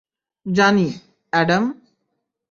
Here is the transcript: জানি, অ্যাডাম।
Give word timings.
জানি, 0.45 0.87
অ্যাডাম। 1.33 1.63